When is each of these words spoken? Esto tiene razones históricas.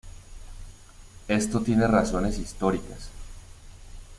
Esto 1.27 1.61
tiene 1.61 1.85
razones 1.85 2.39
históricas. 2.39 3.11